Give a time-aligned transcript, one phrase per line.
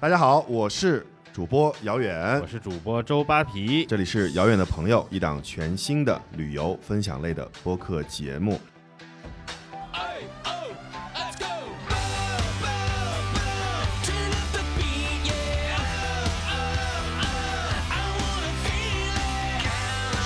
[0.00, 3.86] 大家好，我是主播姚远我，是主播周扒皮。
[3.86, 8.60] 这里是遥远的朋友，一档全新的旅游分享类的播客节目。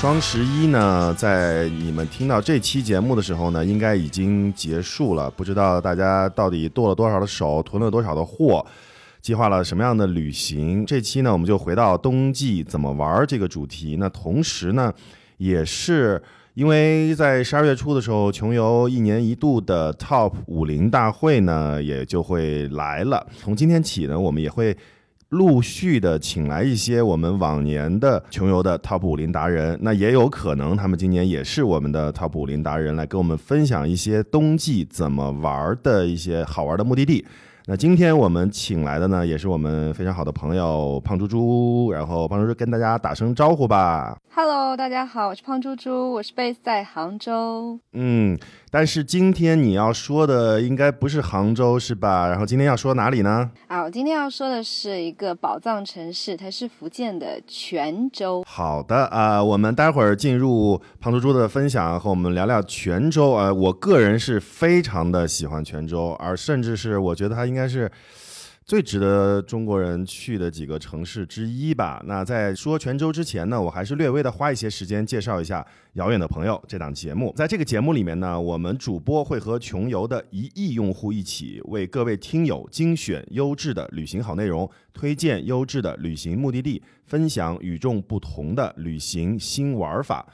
[0.00, 5.30] 双十一呢，在你们听到这期节目的时候呢，应该已经结束了。
[5.30, 8.64] 不知道大家到底剁了多少的手，囤了多少的货，
[9.29, 10.87] 计划了什么样的旅行？
[10.87, 13.96] 这期呢，我们就回到冬季怎么玩这个主题。
[14.01, 14.91] 那同时呢，
[15.37, 16.23] 也是
[16.54, 23.27] 因为在十二月初的时候，穷游一年一度的 Top 五零大会呢，也就会来了。
[23.37, 24.75] 从今天起呢，我们也会
[25.29, 37.27] 陆续的请来一些我们往年的穷游的 Top 五零达人，那也有可能他们今年也是我们的 Top 五零达人，来跟我们分享一些冬季怎么玩的一些好玩的目的地。
[37.70, 44.17] 那今天我们请来的呢，也是我们非常好的朋友胖猪猪，然后胖猪猪跟大家打声招呼吧。
[44.34, 47.79] Hello，大家好，我是胖猪猪，我是 base 在杭州。
[47.92, 48.39] 嗯，
[48.70, 52.28] 但是今天你要说的应该不是杭州是吧？
[52.28, 53.50] 然后今天要说哪里呢？
[53.66, 58.44] 啊，我今天要说的是一个宝藏城市，它是福建的泉州。
[58.46, 67.91] 好的啊、我们待会儿进入胖猪猪的分享，和我们聊聊泉州啊、我个人是非常的喜欢泉州，而甚至是我觉得它应该是
[68.69, 72.05] 最值得中国人去的几个城市之一吧。
[72.05, 75.62] 那在说泉州之前呢，我还是略微的花一些时间介绍一下
[75.94, 77.33] 《遥远的朋友》这档节目。
[77.34, 90.27] 在这个节目里面呢，我们主播会和穷游的一亿用户一起，为各位听友精选优质的旅行好内容，推荐优质的旅行目的地，分享与众不同的旅行新玩法。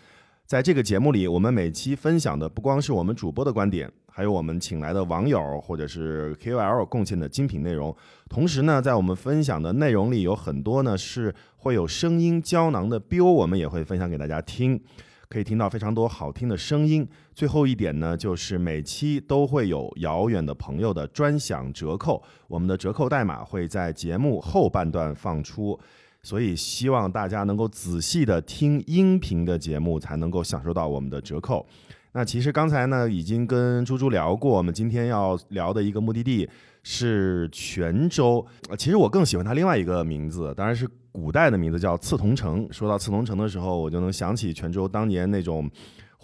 [0.45, 7.95] 在这个节目里，我们每期分享的不光是我们主播的观点，还有我们请来的网友或者是 KOL 贡献的精品内容。
[8.29, 14.81] 同时呢，在我们分享的内容里，有很多呢是会有声音胶囊的 BO，我们也会分享给大家听，
[15.29, 17.05] 可以听到非常多好听的声音。
[17.33, 25.77] 最后一点呢，就是每期都会有遥远的朋友的专享折扣，我们的折扣代码会在节目后半段放出。
[26.23, 31.67] 所以希望大家能够仔细的听音频的节目，才能够享受到我们的折扣。
[32.17, 36.49] 那其实刚才呢已经跟猪猪聊过，我们今天要聊的一个目的地
[36.85, 38.47] 是泉州。
[38.79, 42.69] 其实我更喜欢它另外一个名字，当然是古代的名字叫刺桐城。
[42.71, 45.69] 说到刺桐城的时候，我就能想起泉州当年那种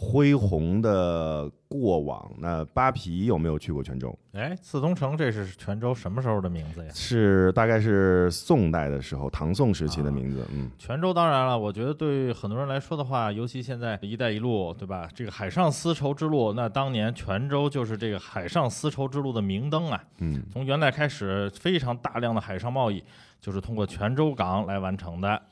[0.03, 2.33] 恢宏的过往。
[2.39, 4.19] 那扒皮有没有去过泉州？
[4.33, 6.91] 哎，刺桐城这是泉州什么时候的名字呀？
[6.95, 10.47] 是大概是宋代的时候，唐宋时期的名字。
[10.55, 10.71] 嗯。
[10.79, 15.07] 泉州当然了，我觉得对很多人来说的话，尤其现在“一带一路”，对吧？
[15.15, 20.03] 这个海上丝绸之路，那当年泉州就是这个海上丝绸之路的明灯啊。
[20.21, 23.05] 嗯，从元代开始，非常大量的海上贸易
[23.39, 25.43] 就是通过泉州港来完成的。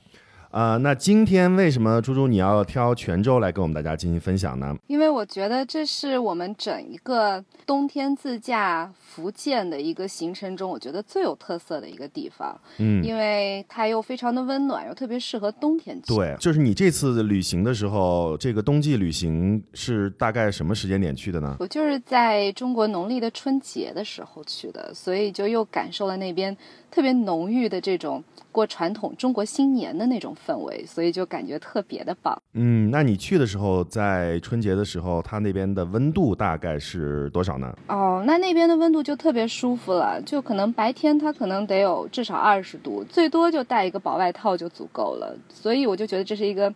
[0.51, 4.75] 呃，那今天为什么猪猪你要挑泉州来跟我们大家进行分享呢？
[4.87, 16.15] 因为我觉得这是我们整一个冬天自驾福建的一个行程中，我觉得最有特色的一个地方，嗯，因为它又非常的温暖，又特别适合冬天去。
[16.15, 21.57] 对，就是你这次旅行的时候，这个冬季旅行是大概什么时间点去的呢？
[21.61, 26.57] 我就是在中国农历的春节的时候去的，所以就又感受了那边
[26.91, 32.41] 特别浓郁的这种过传统中国新年的那种氛围，所以就感觉特别的棒。
[32.55, 37.73] 嗯，那你去的时候，在春节的时候，它那边的温度大概是多少呢？
[37.89, 45.37] 哦，那那边的温度就特别舒服了，就可能白天它可能得有至少二十度，最多就带一个薄外套就足够了。
[45.49, 46.73] 所以我就觉得这是一个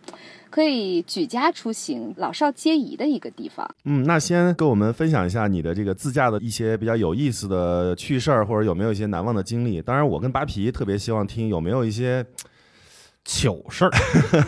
[0.53, 3.67] 可以举家出行、老少皆宜的一个地方。
[3.85, 9.81] 嗯，那先跟我们分享一下你的这个自驾的一些比较有意思的趣事儿，或者有没有一些难忘的经历？
[9.81, 12.23] 当然，我跟扒皮特别希望听有没有一些
[13.25, 13.91] 糗事儿，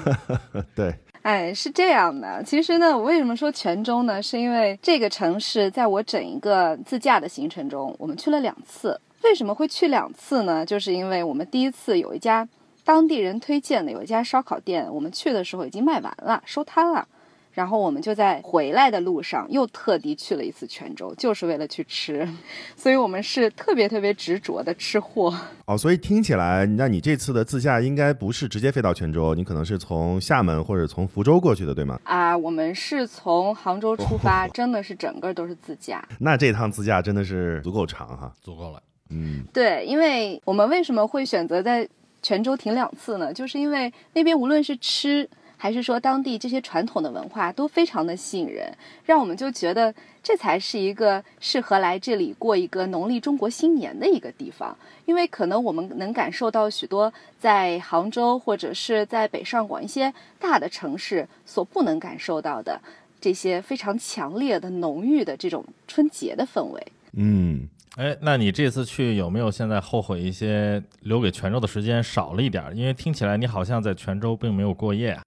[0.75, 0.93] 对，
[1.23, 2.43] 哎，是这样的。
[2.43, 4.21] 其实呢，我为什么说泉州呢？
[4.21, 9.01] 是因为这个城市在我整一个自驾的行程中，我们去了两次。
[9.23, 10.63] 为什么会去两次呢？
[10.63, 12.47] 就是因为我们第一次有一家
[12.85, 17.05] 当地人推荐的有一家烧烤店，我们去的时候已经卖完了，收摊了。
[17.51, 22.27] 然后我们就在回来的路上又特地去了一次泉州，就是为了去吃，
[22.75, 25.33] 所以我们是特别特别执着的吃货。
[25.65, 31.97] 哦，所以听起来，那你这次的自驾应该不是直接飞到泉州，你可能是从厦门或者从福州过去的，对吗？
[32.03, 36.05] 啊，我们是从杭州出发，真的是整个都是自驾。
[36.19, 38.33] 那这趟自驾真的是足够长哈。
[38.41, 38.83] 足够了。
[39.11, 41.87] 嗯，对，因为我们为什么会选择在
[42.25, 43.31] 泉州停两次呢？
[43.31, 48.75] 就是因为那边无论是吃还是说当地这些传统的文化都非常的吸引人，
[49.05, 49.93] 让我们就觉得
[50.23, 54.75] 这才是一个适合来这里过一个农历中国新年的一个地方。
[55.05, 62.81] 因为可能我们能感受到许多在杭州或者是在北上广一些大的城市所不能感受到的
[63.21, 66.87] 这些非常强烈的浓郁的这种春节的氛围。
[67.13, 72.75] 嗯，哎，那你这次去有没有现在后悔一些留给泉州的时间少了一点？
[72.75, 75.23] 因为听起来你好像在泉州并没有过夜啊。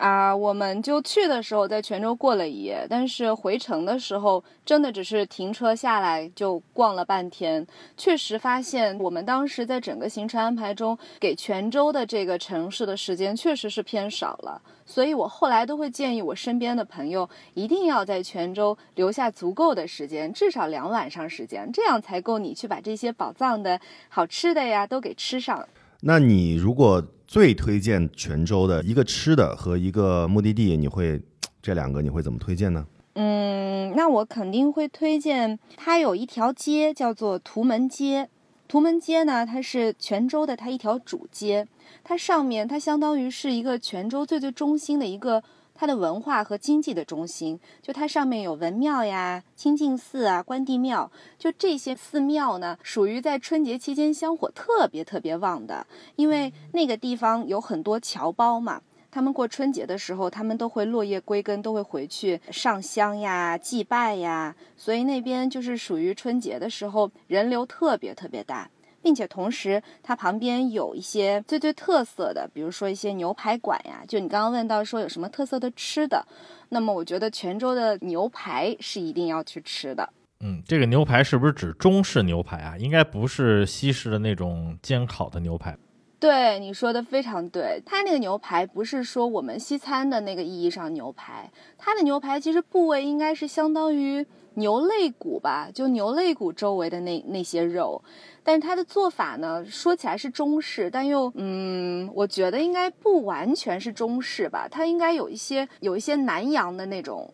[0.00, 7.66] 啊，我们就去的时候在泉州过了一夜，但是回程的时候真的只是停车下来就逛了半天。
[7.98, 25.68] 确实发现我们当时在整个行程安排中给泉州的这个城市的时间确实是偏少了，所以我后来都会建议我身边的朋友一定要在泉州留下足够的时间，至少两晚上时间，这样才够你去把这些宝藏的好吃的呀都给吃上。
[26.02, 31.20] 那你如果最推荐泉州的一个吃的和一个目的地，你会
[31.60, 32.86] 这两个你会怎么推荐呢？
[33.14, 38.30] 嗯，那我肯定会推荐它有一条街叫做图门街。
[38.66, 41.66] 图门街呢，它是泉州的它一条主街，
[42.02, 45.42] 它上面它相当于是一个泉州最最中心的一个
[45.80, 47.58] 它的文化和经济的中心。
[47.80, 55.86] 就它上面有文庙呀、清净寺啊、关帝庙，就这些寺庙呢，属于在春节期间香火特别特别旺的，
[56.16, 58.82] 因为那个地方有很多侨胞嘛。
[59.10, 68.68] 他们过春节的时候，他们都会落叶归根，都会回去上香呀、祭拜呀，所以那边就是属于春节的时候人流特别特别大，
[69.02, 74.02] 并且同时它旁边有一些最最特色的，比如说一些牛排馆呀。
[74.06, 76.26] 就你刚刚问到说有什么特色的吃的，
[76.68, 80.08] 那么我觉得泉州的牛排是一定要去吃的。
[80.42, 82.76] 嗯，这个牛排是不是指中式牛排啊？
[82.78, 85.76] 应该不是西式的那种煎烤的牛排。
[86.18, 98.02] 对你说的非常对，它那个牛排不是说我们西餐的那个意义上牛排，它的牛排其实部位应该是相当于牛肋骨吧，就牛肋骨周围的那那些肉，
[98.42, 107.32] 但是它的做法呢，说起来是中式，但又嗯，我觉得应该不完全是中式吧，它应该有一些有一些南洋的那种。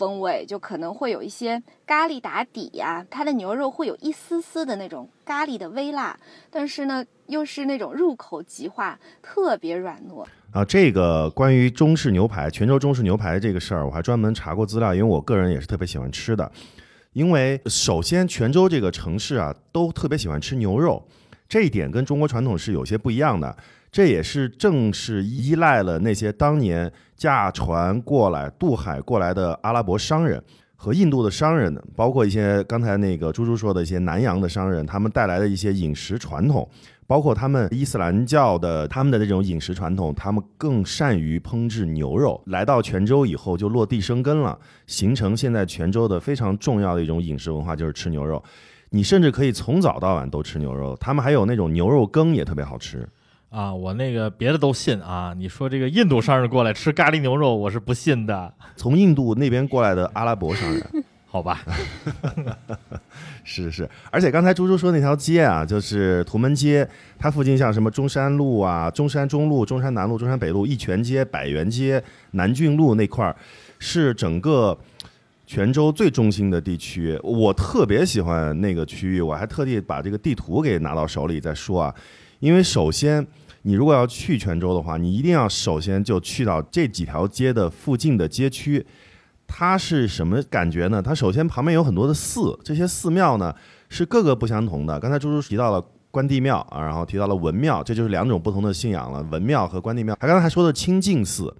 [0.00, 6.18] 风味就可能会有一些咖喱打底呀、它的牛肉会有一丝丝的那种咖喱的微辣，
[6.50, 10.24] 但是呢，又是那种入口即化，特别软糯。
[10.52, 16.50] 啊，这个关于中式牛排，泉州中式牛排这个事儿，我还专门查过资料，因为我个人也是特别喜欢吃的。
[17.12, 21.06] 因为首先泉州这个城市啊，都特别喜欢吃牛肉，
[21.46, 23.54] 这一点跟中国传统是有些不一样的。
[23.90, 30.42] 这也是正是依赖了那些当年驾船过来渡海过来的阿拉伯商人
[30.76, 36.68] 和印度的商人，包括一些刚才那个猪猪说的一些南洋的商人，他们带来的一些饮食传统。
[37.06, 42.40] 包括他们伊斯兰教的他们的这种饮食传统，他们更善于烹制牛肉。
[42.46, 44.56] 来到泉州以后就落地生根了，
[44.86, 48.40] 形成现在泉州的非常重要的一种饮食文化，就是吃牛肉。
[48.90, 53.04] 你甚至可以从早到晚都吃牛肉，他们还有那种牛肉羹也特别好吃。
[53.50, 60.86] 啊，我那个别的都信啊，你说这个印度商人过来吃咖喱牛肉，我是不信的，从印度那边过来的阿拉伯商人，
[61.26, 61.60] 好吧？
[63.42, 66.88] 是是，而且刚才猪猪说那条街啊，就是图门街，
[67.18, 72.00] 它附近像什么中山路啊、中山中路、中山南路、中山北路、义泉街、百元街、
[72.32, 73.34] 南郡路那块儿，
[73.80, 74.78] 是整个
[75.44, 77.18] 泉州最中心的地区。
[77.24, 81.92] 我特别喜欢那个区域，我还特地把这个地图给拿到手里再说啊。
[82.40, 83.26] 因为首先，
[83.62, 88.84] 你如果要去泉州的话，你一定要首先就去到这几条街的附近的街区。
[89.46, 91.02] 它是什么感觉呢？
[91.02, 93.54] 它首先旁边有很多的寺，这些寺庙呢
[93.88, 94.98] 是各个不相同的。
[95.00, 100.16] 刚才猪猪提到了关帝庙啊，然后提到了文庙，这就是两种不同的信仰了，文庙和关帝庙。
[100.20, 101.54] 他刚才还说的清净寺，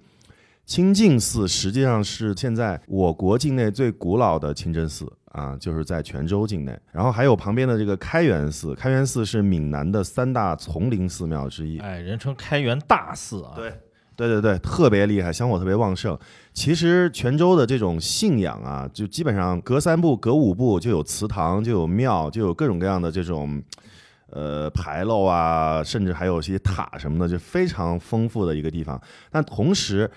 [0.65, 6.77] 清净寺实际上是现在我国境内最古老的清真寺啊，就是在泉州境内。
[6.91, 11.79] 然后还有旁边的这个开元寺，开元寺是闽南的三大丛林寺庙之一。
[11.79, 13.53] 哎，人称开元大寺啊。
[13.55, 13.73] 对
[14.15, 16.17] 对对对，特别厉害，香火特别旺盛。
[16.53, 23.63] 其实泉州的这种信仰啊，就基本上隔三步、隔五步就有祠堂，就有庙，就有各种各样的这种
[24.29, 29.01] 呃牌楼啊，甚至还有一些塔什么的，就非常丰富的一个地方。
[29.31, 30.11] 但同时，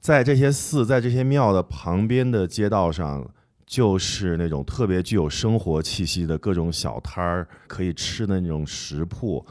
[0.00, 3.28] 在这些寺、在这些庙的旁边的街道上，
[3.72, 9.42] 就是那种特别具有生活气息的各种小摊儿，可以吃的那种食铺，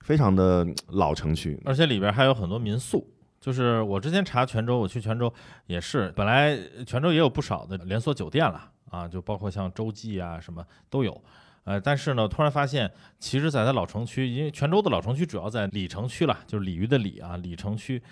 [0.00, 1.56] 非常的老城区。
[1.64, 3.08] 而且里边还有很多民宿。
[3.40, 5.32] 就是我之前查泉州，我去泉州
[5.66, 11.22] 也是，本来泉州也有不少的连锁酒店了啊，就包括像洲际啊什么都有，
[11.62, 18.02] 呃，但是呢，突然发现，其实在它老城区，因为泉州的老城区主要在鲤城区了，就是鲤鱼的鲤啊，鲤城区，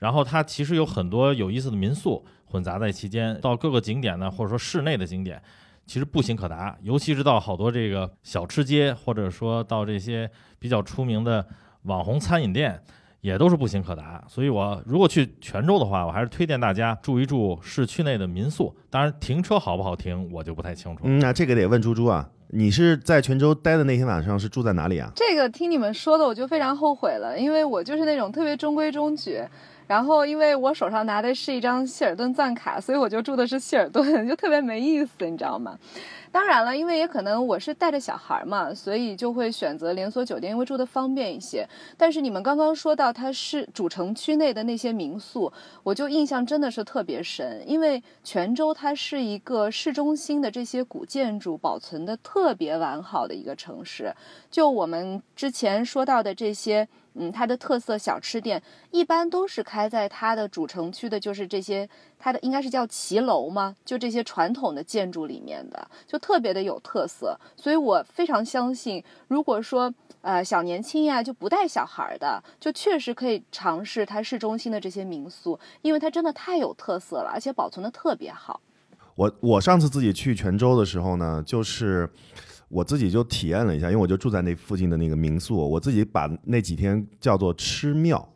[0.00, 2.22] 然后它其实有很多有意思的民宿
[2.54, 5.42] 混杂在其间，到各个景点呢，或者说室内的景点，
[5.86, 10.30] 其实步行可达，尤其是到好多这个小吃街，或者说到这些
[10.60, 11.44] 比较出名的
[11.82, 12.80] 网红餐饮店，
[13.22, 14.22] 也都是步行可达。
[14.28, 18.72] 所以我如果去泉州的话，我还是推荐大家住一住市区内的民宿。
[18.88, 21.02] 当然，停车好不好停，我就不太清楚。
[21.06, 22.30] 嗯，那这个得问猪猪啊。
[22.50, 25.10] 你是在泉州待的那天晚上是住在哪里啊？
[25.16, 29.42] 这个听你们说的，我就非常后悔了，因为我就是那种特别中规中矩。
[29.86, 35.78] 然后，因为我手上拿的是一张希尔顿钻卡，所以我就住的是希尔顿， 就特别没意思，你知道吗？
[36.32, 41.64] 当然了，因为也可能我是带着小孩嘛，所以就会选择连锁酒店，因为住的方便一些。
[41.96, 45.52] 但是你们刚刚说到它是主城区内的那些民宿，
[45.84, 54.12] 我就印象真的是特别深，因为泉州它是一个市中心的这些古建筑保存的特别完好的一个城市。
[54.50, 56.88] 就我们之前说到的这些。
[57.14, 63.74] 嗯，它的特色小吃店一般都是开在它的主城区的，就是这些它的应该是叫骑楼吗？
[63.84, 67.38] 就这些传统的建筑里面的，就特别的有特色。
[67.56, 69.92] 所以我非常相信，如果说
[70.22, 78.60] 呃小年轻呀就不带小孩的，就确实可以尝试它市中心的这些民宿，因为它真的太有特色了，而且保存的特别好。
[79.14, 82.10] 我我上次自己去泉州的时候呢，就是
[82.74, 88.28] 我自己就体验了一下，因为我就住在那附近的那个民宿，我自己把那几天叫做吃庙。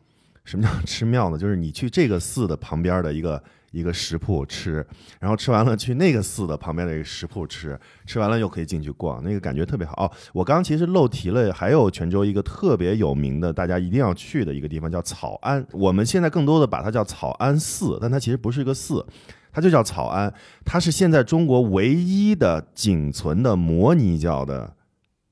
[0.45, 1.37] 什么叫吃庙呢？
[1.37, 4.83] 就是你去这个寺的旁边的一个一个食铺吃，
[5.19, 10.05] 然后吃完了去那个寺的旁边的一个食铺吃，吃完了又可以进去逛，那个感觉特别好。
[10.05, 15.63] 哦，我刚刚其实漏提了，还有泉州一个特别有名的，大家一定要去的一个地方叫草庵。
[15.73, 19.05] 我们现在更多的把它叫草庵寺，但它其实不是一个寺。
[19.51, 20.33] 它就叫草庵，
[20.65, 24.73] 它是现在中国唯一的仅存的摩尼教的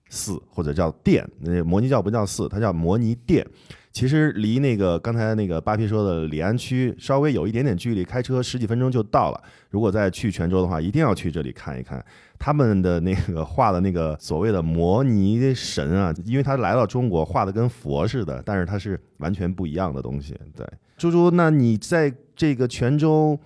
[0.09, 1.27] 寺或者叫殿。
[1.39, 3.45] 那摩尼教不叫寺，它叫摩尼殿。
[3.93, 9.43] 其实离那个刚才那个八皮说的李安区稍微有一点点距离，开车十几分钟就到了。
[9.71, 12.03] 如果再去泉州的话，一定要去这里看一看
[12.37, 20.39] 他们的那个画的那个所谓的摩尼神啊，因为他来到中国画的跟佛似的，但是它是完全不一样的东西。
[20.55, 20.63] 对，
[20.95, 23.37] 猪猪，那你在这个泉州？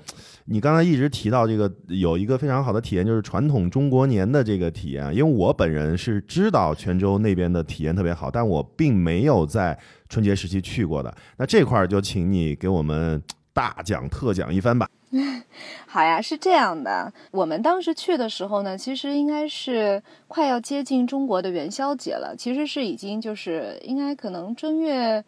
[0.46, 5.16] 你刚才一直提到这个有一个非常好的体验，就是传统中国年的这个体验。
[5.16, 9.78] 因为我本人是知道泉州那边的体验特别好，但我并没有在
[10.10, 11.16] 春节时期去过的。
[11.38, 13.22] 那这块儿就请你给我们
[13.54, 14.90] 大讲特讲一番吧。
[15.88, 25.24] 好呀，是这样的，我们当时去的时候呢，其实应该是快要接近中国的元宵节了，其实是已经就是应该可能正月。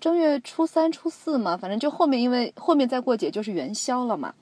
[0.00, 4.34] 正月初三、初四嘛，反正就后面，因为后面再过节就是元宵了嘛。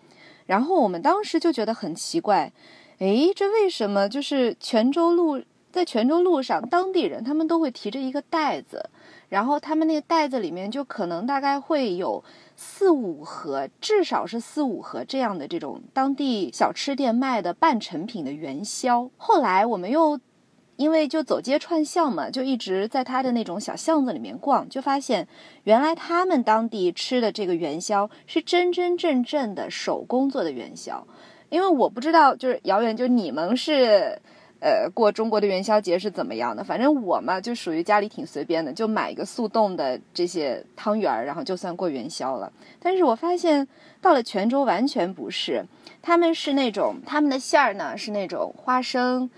[0.46, 2.52] 然后我们当时就觉得很奇怪，
[2.98, 8.88] 诶，这为什么就是泉州路在泉州路上，当地人他们都会提着一个袋子，
[9.28, 12.22] 然后他们那个袋子里面就可能大概会有
[12.56, 19.10] 四五盒，至少是四五盒这样的这种当地小吃店卖的半成品的元宵。
[19.16, 20.18] 后来我们又。
[20.78, 25.26] 因为就走街串巷嘛，就一直在他的那种小巷子里面逛，就发现
[25.64, 31.04] 原来他们当地吃的这个元宵是真真正正的手工做的元宵。
[31.48, 34.20] 因为我不知道，就是遥远，就你们是
[34.60, 36.62] 呃过中国的元宵节是怎么样的？
[36.62, 42.52] 反正我嘛，就属于家里挺随便的，就买一个速冻的这些汤圆儿，然后就算过元宵了。
[42.78, 43.66] 但是我发现
[44.00, 45.64] 到了泉州完全不是，
[46.00, 49.28] 他们是那种他们的馅儿呢是那种花生。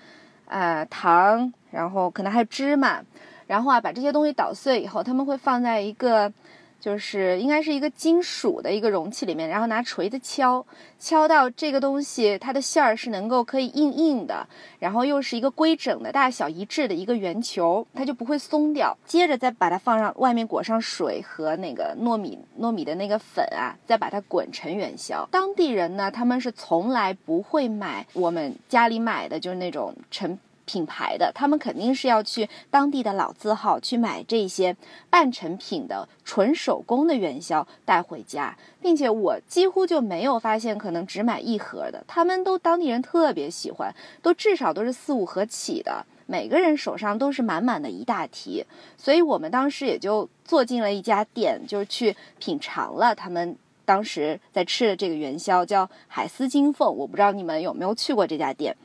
[0.50, 3.00] 呃，糖，然后可能还有芝麻，
[3.47, 6.33] 然后啊，把这些东西捣碎以后，他们会放在一个，
[6.80, 10.64] 就是应该是一个金属的一个容器里面，然后拿锤子敲，
[10.99, 18.96] 敲到这个东西它的馅儿是能够可以硬硬的，然后又是一个规整的大小一致的一个圆球，它就不会松掉。
[19.04, 25.28] 接着再把它放上，外面裹上水和那个糯米糯米的那个粉啊，再把它滚成元宵。
[25.30, 30.38] 当地人呢，他们是从来不会买我们家里买的，就是那种成。
[30.70, 34.76] 品牌的，他们肯定是要去当地的老字号去买这些
[35.10, 48.64] 半成品的纯手工的元宵带回家，并且我几乎就没有发现可能只买一盒的，他们都当地人特别喜欢，都至少都是四五盒起的，每个人手上都是满满的一大提，
[48.96, 58.76] 所以我们当时也就坐进了一家店，就是去品尝了他们当时在吃的这个元宵，叫海丝金凤，我不知道你们有没有去过这家店。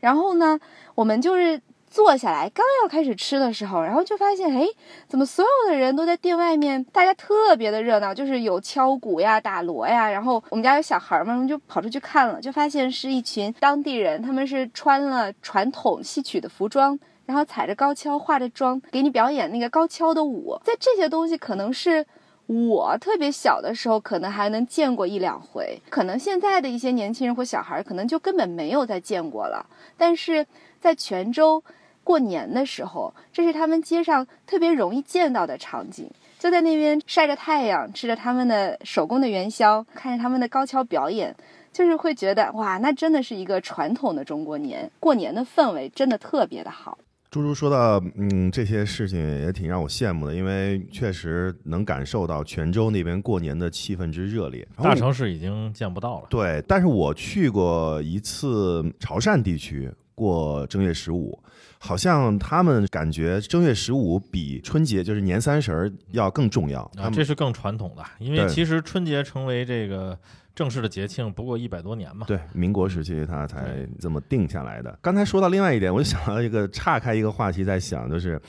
[0.00, 0.60] 然后呢，
[0.94, 4.66] 我们就是坐下来，刚要开始吃的时候，然后就发现，哎，
[5.06, 6.82] 怎么所有的人都在店外面？
[6.84, 10.10] 大家特别的热闹，就是有敲鼓呀、打锣呀。
[10.10, 20.58] 然后我们家有小孩嘛，我们就跑出去看了，就发现是一群当地人，他们是穿了传统戏曲的服装，然后踩着高跷、化着妆，给你表演那个高跷的舞。
[20.64, 22.04] 在这些东西可能是
[22.46, 29.64] 我特别小的时候，可能还能见过一两回，可能现在的一些年轻人或小孩，可能就根本没有再见过了。
[29.96, 30.44] 但是
[30.84, 31.64] 在泉州
[32.02, 36.10] 过年的时候，这是他们街上特别容易见到的场景。
[36.38, 41.34] 就在那边晒着太阳，吃着他们的手工的元宵，看着他们的高跷表演，
[41.72, 46.98] 就是会觉得哇，那真的是一个传统的中国年，过年的氛围真的特别的好。
[47.30, 54.68] 猪猪说到，嗯，这些事情也挺让我羡慕的，因为确实能感受到泉州那边过年的气氛之热烈。
[54.76, 56.26] 大城市已经见不到了。
[56.28, 61.38] 对，但是我去过一次潮汕地区过正月十五，
[61.78, 66.82] 好像他们感觉正月十五比春节就是年三十儿要更重要。
[66.96, 70.18] 啊，这是更传统的，因为其实春节成为这个
[70.54, 72.26] 正式的节庆不过一百多年嘛。
[72.26, 74.96] 对民国时期他才这么定下来的。
[75.02, 78.40] 刚才说到另外一点，我就想到一个岔开一个话题，在想就是，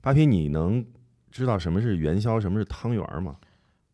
[0.00, 0.84] 巴皮，你能
[1.30, 3.36] 知道什么是元宵，什么是汤圆儿吗？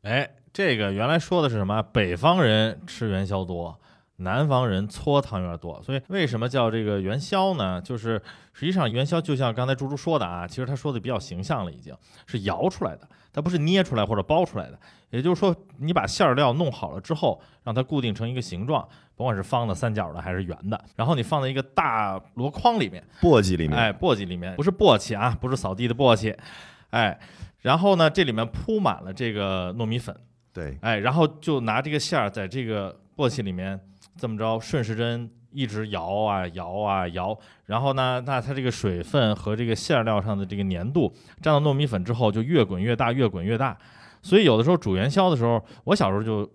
[0.02, 1.82] 哎，这个原来说的是什么？
[1.82, 3.80] 北方人吃元宵多，
[4.16, 5.82] 南方人搓汤圆多。
[5.82, 7.80] 所以为什么叫这个元宵呢？
[7.80, 8.20] 就是
[8.52, 11.94] 实际上元宵就像刚才猪猪说的啊，其实他说的比较形象了，已经
[12.26, 14.78] 是摇出来的，它不是捏出来或者包出来的。
[15.10, 23.02] 也就是说，你把馅儿料弄好了之后，让它固定成一个形状，甭管是方的、三角的还是圆的，然后你放在一个大箩筐里面。
[23.20, 26.36] 簸箕里面，哎，簸箕里面不是簸箕啊，不是扫地的簸箕，
[26.90, 27.18] 哎，
[27.60, 30.14] 然后呢，这里面铺满了这个糯米粉，
[30.52, 33.80] 对，哎，然后就拿这个馅儿在这个簸箕里面
[34.16, 43.76] 这么着顺时针一直摇啊摇啊摇，然后呢，那它这个水分和这个馅料上的这个粘度沾到糯米粉之后，就越滚越大，越滚越大。
[44.22, 46.50] 所以有的时候煮元宵的时候，我小时候就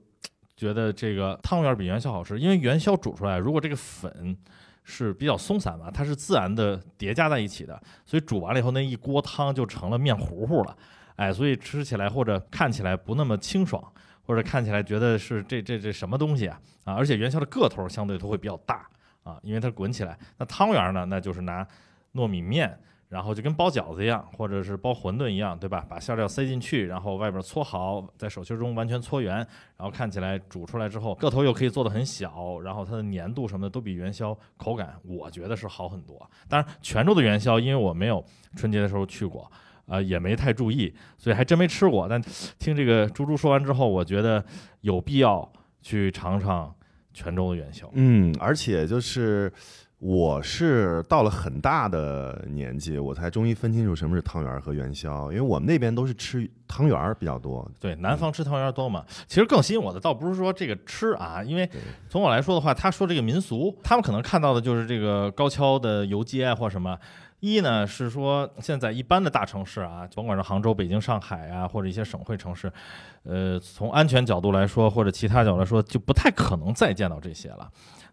[0.55, 4.37] 觉得这个汤圆比元宵好吃，因为元宵煮出来，如果这个粉
[4.83, 10.75] 是比较松散嘛，它是自然的叠加在一起的，所以煮完了以后那一锅汤就成了面糊糊了，
[11.15, 13.81] 哎，所以吃起来或者看起来不那么清爽，
[14.25, 16.93] 或者看起来觉得是这这这什么东西啊啊！
[16.93, 18.87] 而且元宵的个头相对都会比较大
[19.23, 20.17] 啊，因为它滚起来。
[20.37, 21.67] 那汤圆呢，那就是拿
[22.13, 22.77] 糯米面。
[23.11, 25.85] 然后就跟包饺子一样，或者是包馄饨一样，对吧？
[25.89, 36.17] 把馅料塞进去，然后外边搓好，在手心中完全搓圆，然后看起来煮出来之后，个头又可以做得很小，然后它的粘度什么的都比元宵口感，我觉得是好很多。
[36.47, 38.23] 当然，泉州的元宵，因为我没有
[38.55, 39.51] 春节的时候去过，
[39.87, 42.07] 呃，也没太注意，所以还真没吃过。
[42.07, 42.21] 但
[42.59, 44.43] 听这个猪猪说完之后，我觉得
[44.81, 46.73] 有必要去尝尝
[47.13, 47.89] 泉州的元宵。
[47.93, 49.51] 嗯，而且就是
[49.97, 57.69] 我是到了很大的年纪，我才终于分清楚什么是汤圆儿和元宵，因为我们那边都是吃汤圆儿比较多。
[57.79, 59.03] 对，南方吃汤圆多嘛。
[59.27, 61.69] 其实更吸引我的倒不是说这个吃啊，因为
[62.07, 66.97] 从我来说的话，他说这个民俗，他们可能看到的就是这个高跷的游街啊或什么。
[67.41, 72.71] 一呢是说，现在一般的大城市啊，甭管是杭州、北京、上海啊，或者一些省会城市，
[73.23, 77.69] 呃，从安全角度来说，或者其他角度来说，就不太可能再见到这些了。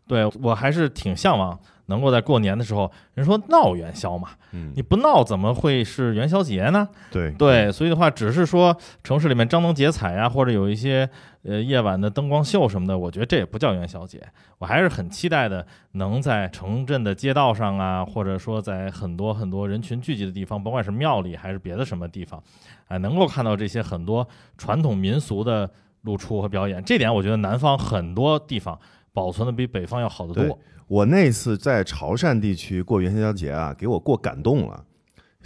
[0.09, 6.88] 对我还是挺向往能够在过年的时候，人说闹元宵嘛，嗯你，不闹怎么会是元宵节呢？
[7.11, 11.09] 对对，所以的话，只是说城市里面张灯结彩呀、或者有一些
[11.44, 14.23] 呃夜晚的灯光秀什么的，我觉得这也不叫元宵节。
[14.59, 22.42] 我还是很期待的，能在城镇的街道上啊，或者说在很多很多人群聚集的地方，甭管是庙里还是别的什么地方，
[22.88, 25.71] 哎、能够看到这些很多传统民俗的
[26.03, 26.85] 露出和表演。
[26.85, 28.79] 这点我觉得南方很多地方
[29.19, 30.59] 保存的比北方要好得多。
[30.87, 34.85] 我那次在潮汕地区过元宵节啊，给我过感动了。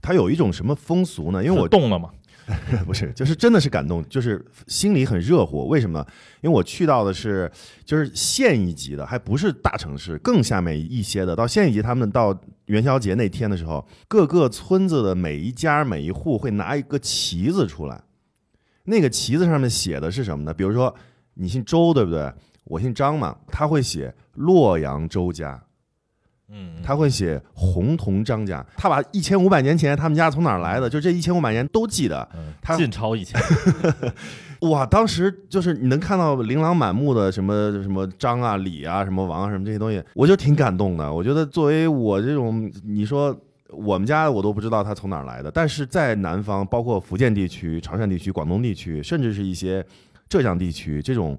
[0.02, 1.42] 它有一种什么风俗呢？
[1.42, 2.10] 因为我动了嘛，
[2.84, 5.68] 不是，就是真的是感动，就是心里很热乎。
[5.68, 6.06] 为什么呢？
[6.42, 7.50] 因为我去到的是
[7.84, 11.34] 就是县一级的，还不是大城市，更下面一些的。
[11.34, 18.02] 到县一级，他们到元宵节那天的时候，各个村子的每一家每一户会拿一个旗子出来，
[18.84, 20.52] 那个旗子上面写的是什么呢？
[20.52, 20.94] 比如说
[21.34, 22.32] 你姓周，对不对？
[22.64, 25.62] 我姓张嘛，他会写洛阳周家。
[26.54, 32.28] 嗯，他会写洪同张家，他把一千五百年前他们家从哪儿来的，就这一千五百年都记得。
[32.34, 33.40] 嗯他晋朝以前
[34.68, 41.10] 哇，当时就是你能看到琳琅满目的什么什么张啊、李啊、什么王啊、什么这些东西，我就挺感动的。
[41.10, 43.34] 我觉得作为我这种，你说
[43.70, 49.82] 我们家我都不知道他从哪儿来的，但是在南方，包括福建地区、潮汕地区、广东地区，甚至是一些
[50.28, 51.36] 浙江地区，这种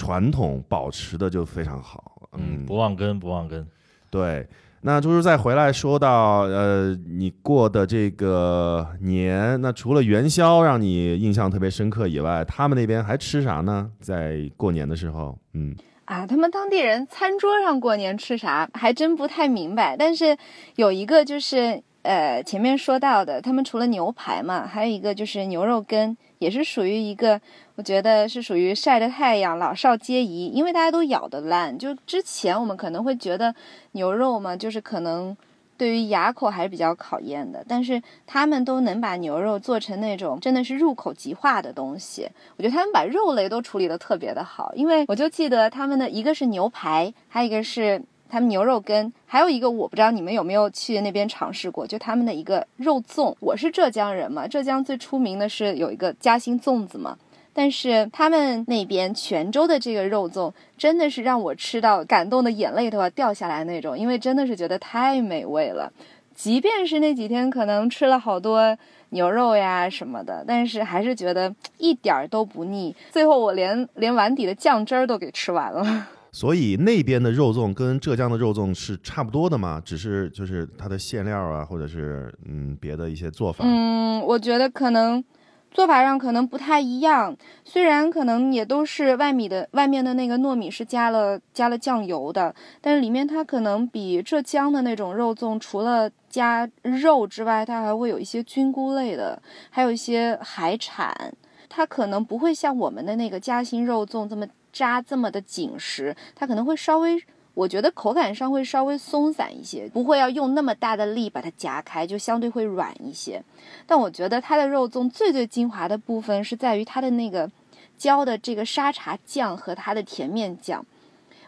[0.00, 2.30] 传统保持的就非常好。
[2.32, 3.66] 嗯，不忘根，不忘根。
[4.08, 4.48] 对，
[4.80, 13.90] 那就是再回来说到呃，你过的这个年，那除了元宵让你印象特别深刻以外，他们那边还吃啥呢？
[14.00, 19.94] 在过年的时候，嗯，啊，他们当地人餐桌上过年吃啥，还真不太明白。
[19.98, 20.34] 但是
[20.76, 27.40] 有一个就是呃前面说到的，他们除了牛排嘛，还有一个就是牛肉羹，也是属于一个，
[27.74, 31.78] 我觉得是属于晒着太阳，老少皆宜，因为大家都咬得烂。
[31.78, 33.54] 就之前我们可能会觉得
[33.92, 35.36] 牛肉嘛，就是可能
[35.76, 42.28] 对于牙口还是比较考验的，但是他们都能把牛肉做成那种真的是入口即化的东西。
[42.56, 53.34] 我觉得他们把肉类都处理得特别的好，因为我就记得他们的一个是牛排，还有一个是他们牛肉羹，还有一个我不知道你们有没有去那边尝试过，就他们的一个肉粽。
[53.40, 57.18] 我是浙江人嘛，浙江最出名的是有一个嘉兴粽子嘛。
[57.52, 65.92] 但是他们那边泉州的这个肉粽，真的是让我吃到感动的眼泪都要掉下来那种，因为真的是觉得太美味了。
[66.32, 68.78] 即便是那几天可能吃了好多
[69.10, 72.94] 牛肉呀什么的，但是还是觉得一点儿都不腻。
[73.10, 76.06] 最后我连连碗底的酱汁儿都给吃完了。
[76.32, 79.82] 所以那边的肉粽跟浙江的肉粽是差不多的吗？
[79.84, 83.64] 只是就是它的馅料啊，或者是嗯别的一些做法。
[83.66, 85.22] 嗯，我觉得可能
[85.70, 99.40] 做法上可能不太一样，虽然可能也都是外米的外面的那个糯米是加了加了酱油的，但是里面它可能比浙江的那种肉粽除了加肉之外，它还会有一些菌菇类的，
[99.70, 101.32] 还有一些海产。
[101.72, 107.22] 它可能不会像我们的那个嘉兴肉粽这么扎这么的紧实，它可能会稍微
[107.54, 113.42] 我觉得口感上会稍微松散一些，不会要用那么大的力把它夹开，就相对会软一些。
[113.86, 117.50] 但我觉得它的肉粽最最精华的部分是在于它的那个
[117.98, 120.86] 浇的这个沙茶酱和它的甜面酱。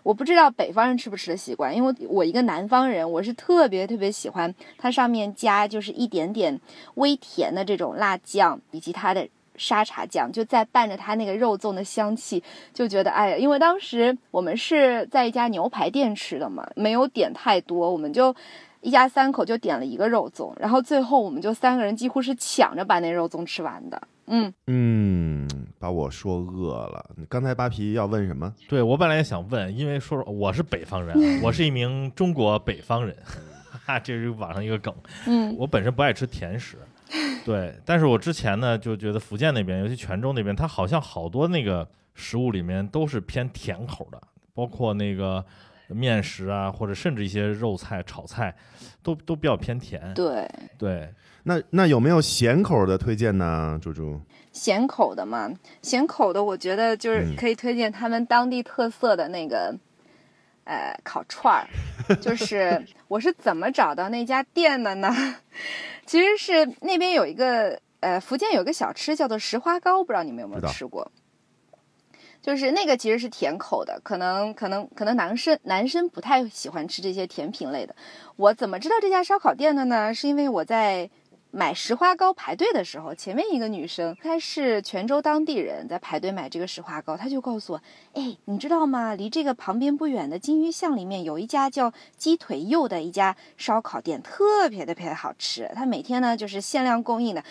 [0.02, 6.60] 我不知道北方人吃不吃得习惯，因为我一个南方人，我是特别特别喜欢它上面加就是一点点
[6.94, 9.28] 微甜的这种辣酱，以及它的
[9.62, 12.42] 沙茶酱，就再伴着它那个肉粽的香气，
[12.74, 18.34] 就觉得哎呀，因为当时我们是在一家牛排店吃的嘛，没有点太多，我们就
[18.80, 24.02] 一家三口就点了一个肉粽，然后最后我们就三个人几乎是抢着把那肉粽吃完的。
[24.26, 25.48] 嗯，嗯，
[25.78, 27.04] 把我说饿了。
[27.28, 28.52] 刚才扒皮要问什么？
[28.68, 33.16] 对我本来也想问，因为说我是北方人啊，我是一名中国北方人，
[33.70, 34.94] 哈哈，这是网上一个梗。
[35.26, 36.78] 嗯，我本身不爱吃甜食，
[37.44, 44.20] 对，但是我之前呢就觉得福建那边，尤其泉州那边，它好像好多那个食物里面都是偏甜口的，
[44.54, 45.44] 包括那个
[45.88, 48.54] 面食啊，或者甚至一些肉菜、炒菜，
[49.02, 50.12] 都都比较偏甜。
[50.14, 50.48] 对，
[50.78, 53.78] 对，那那有没有咸口的推荐呢？
[53.82, 54.20] 猪猪，
[54.52, 55.50] 咸口的嘛，
[55.82, 59.76] 咸口的我觉得就是嗯可以推荐他们当地特色的那个。
[60.64, 65.36] 呃，烤串儿，就是 我是怎么找到那家店的呢？
[66.06, 71.10] 其实是那边有一个呃，福建有个小吃叫做石花糕，不知道你们有没有吃过？
[72.40, 77.94] 就是那个其实是甜口的，可能可能可能男生男生不太喜欢吃这些甜品类的。
[78.34, 80.12] 我怎么知道这家烧烤店的呢？
[80.12, 81.08] 是因为我在
[81.54, 87.82] 买石花膏排队的时候，前面一个女生，她是泉州当地人，在排队买这个石花膏，她就告诉我，
[88.14, 89.14] 哎，你知道吗？
[89.14, 95.70] 离这个旁边不远的金鱼巷里面有一家叫鸡腿肉的一家烧烤店，特别特别好吃。
[95.74, 97.44] 它每天呢就是限量供应的。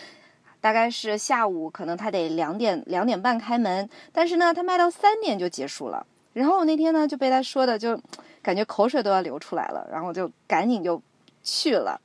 [0.59, 6.05] 大概是下午，可能他得两点两点半开门，但是呢，他卖到三点就结束了。
[6.33, 7.99] 然后我那天呢就被他说的就
[8.41, 11.01] 感觉口水都要流出来了，然后就赶紧就
[11.43, 11.99] 去了。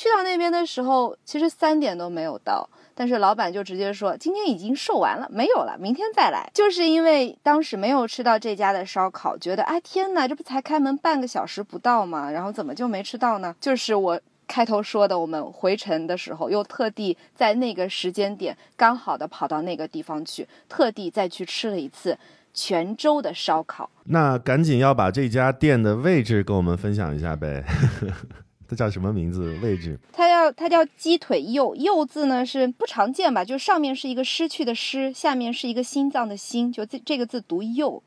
[0.00, 6.50] 去到那边的时候，其实三点都没有到，但是老板就直接说今天已经售完了，没有了，明天再来。
[6.54, 12.30] 就是因为当时没有吃到这家的烧烤，觉得哎天哪，这不才开门半个小时不到吗？
[12.30, 13.54] 然后怎么就没吃到呢？
[13.60, 22.16] 就是我开头说的，我们回程的时候又特地在那个时间点刚好的跑到那个地方去，特地再去吃了一次
[22.54, 23.90] 泉州的烧烤。
[24.04, 27.62] 那赶紧要把这家店的位置跟我们分享一下呗。
[28.70, 29.58] 它叫什么名字？
[29.60, 29.98] 位置？
[30.12, 33.44] 它叫它叫鸡腿柚，柚字呢是不常见吧？
[33.44, 38.00] 就上面是一个失去的失，下面是一个心脏的心，就这这个字读柚。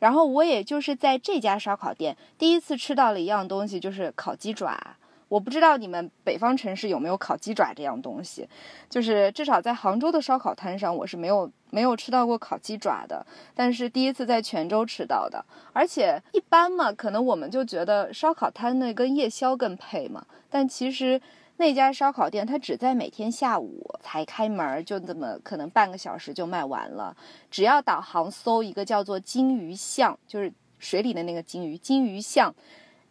[0.00, 4.96] 然后我也就是在这家烧烤店第一次吃到了一样东西，就是烤鸡爪。
[5.32, 8.46] 我不知道你们北方城市有没有烤鸡爪这样东西，
[8.90, 15.42] 就是至少在杭州的烧烤摊上，我是没有没有吃到过烤鸡爪的，但是第一次在泉州吃到的。
[15.72, 21.18] 而且一般嘛，可能我们就觉得烧烤摊那跟夜宵更配嘛，但其实
[21.56, 27.16] 那家烧烤店它只在每天下午才开门，就这么可能半个小时就卖完了。
[27.50, 32.54] 只要导航搜一个叫做金鱼巷，就是水里的那个金鱼，金鱼巷，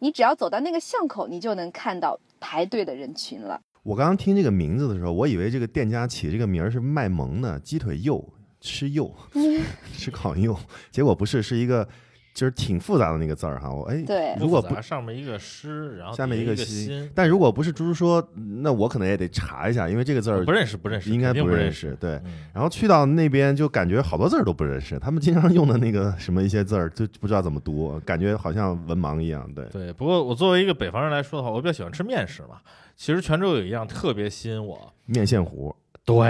[0.02, 3.60] 你只要走到那个巷口，你就能看到排队的人群了。
[3.84, 8.28] 我刚刚听这个名字的时候，我以为这个店家起这个名儿是卖萌的，鸡腿肉，
[8.60, 9.14] 吃肉，
[9.96, 10.58] 吃烤肉，
[10.90, 11.88] 结果不是，是一个
[12.34, 13.70] 就是挺复杂的那个字儿哈。
[13.70, 18.26] 我哎，对如果不上面一个诗，然后下面一一个心心，但如果不是猪猪说，
[18.62, 21.96] 那我可能也得查一下，因为这个字儿不认识不认识，应该不认识。
[22.00, 29.48] 对，嗯然后去到那边就感觉好多字儿都不认识，他们经常用的那个什么一些字儿就不知道怎么读，感觉好像文盲一样。
[29.54, 32.60] 对，对，不过我作为一个北方人来说的话，我比较喜欢吃面食嘛。
[32.94, 36.28] 其实泉州有一样特别吸引我，面线糊，对，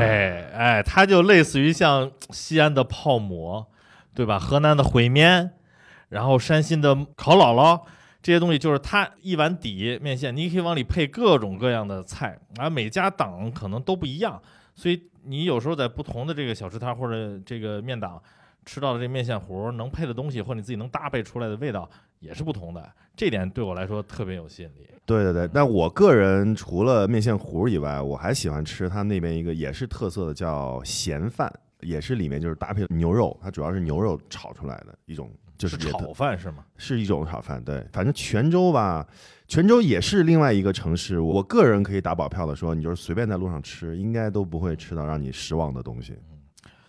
[0.53, 3.67] 哎，它就类似于像西安的泡馍，
[4.15, 4.39] 对吧？
[4.39, 5.51] 河南的烩面，
[6.13, 7.81] 然后山西的烤姥姥，
[8.21, 14.41] 这些东西就是它一碗底面线，你可以往里配各种各样的菜，啊，每家档可能都不一样，
[14.75, 18.23] 所以你有时候在不同的这个小吃摊或者这个面档
[18.67, 21.89] 吃到的这面线糊，能配的东西或你自己能搭配出来的味道
[22.21, 24.87] 也是不同的，这点对我来说特别有吸引力。
[25.07, 36.65] 对对对，但我个人除了面线糊以外，我还喜欢吃他那边一个也是特色的叫咸饭，也是里面就是搭配牛肉，它主要是牛肉炒出来的一种，就是炒饭是吗？
[36.77, 37.63] 是一种炒饭。
[37.63, 39.07] 对，反正泉州吧，
[39.47, 46.17] 泉州也是另外一个城市，我个人可以打保票的说，你就是随便在路上吃，应该都不会吃到让你失望的东西。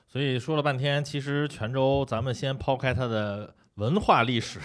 [0.08, 4.60] 所以说了半天，其实泉州，咱们先抛开它的文化历史，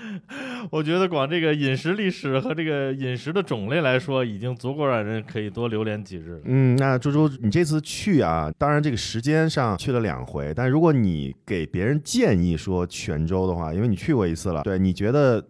[0.72, 6.40] 我觉得光这个饮食历史和这个饮食的种类来说，已经足够让人可以多留恋几日了。
[6.44, 15.44] 嗯，那猪猪，你这次去啊，当然这个时间上去了两回，但如果你给别人建议说泉州的话，因为你去过一次了，对，你觉得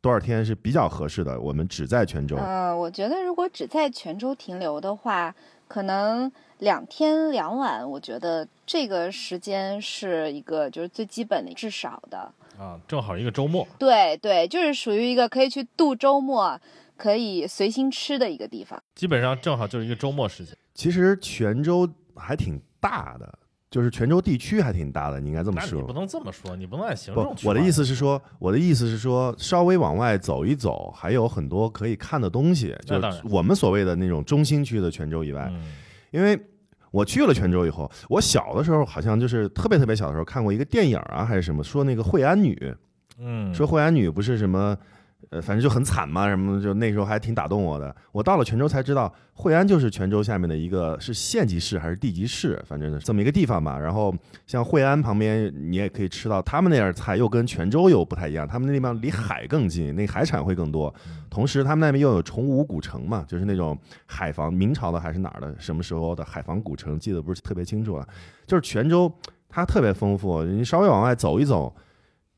[0.00, 1.40] 多少天是比较合适的？
[1.40, 2.36] 我们只在泉州。
[2.36, 5.34] 呃，我觉得如果只在泉州停留的话，
[5.68, 12.32] 可能两天两晚，我觉得这个时间是一个就是最基本的，至少的。
[12.58, 16.58] 啊，正好一个周末，对对，就是属于一个可以去度周末，
[16.96, 18.82] 可以随心吃的一个地方。
[18.94, 20.56] 基本上正好就是一个周末时间。
[20.74, 25.92] 其实泉州还挺大的，就是泉州地区还挺大的，你应该这么说你不。
[25.92, 35.72] 能这么说，你不能按行不我的意思是说，我的意思是说，稍微往外走一走，还有很多可以看的东西，就是我们所谓的那种中心区的泉州以外，嗯
[36.12, 36.38] 因为
[36.92, 42.74] 我去了泉州以后，我小的时候好像就是特别特别小的时候看过一个电影啊，还是什么，说那个惠安女，
[43.18, 44.76] 嗯，说惠安女不是什么。
[45.30, 47.94] 呃，反正就很惨嘛，什么就那时候还挺打动我的。
[48.12, 53.76] 我到了泉州才知道，惠安就是泉州下面的一个是县级市还是地级市，反正是这么一个地方吧。
[53.76, 54.14] 然后
[54.46, 58.46] 像惠安旁边，你也可以吃到他们那点儿菜，又跟泉州又不太一样。
[58.46, 60.94] 他们那地方离海更近，那海产会更多。
[61.28, 63.76] 同时，他们那边又有崇武古城嘛，就是那种
[64.06, 68.06] 海防，明朝的还是哪儿的，什么时候的海防古城，记得不是特别清楚了。
[68.46, 69.12] 就是泉州，
[69.48, 71.74] 它特别丰富，你稍微往外走一走，